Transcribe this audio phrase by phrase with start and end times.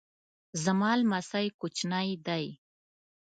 [0.63, 2.45] زما لمسی کوچنی دی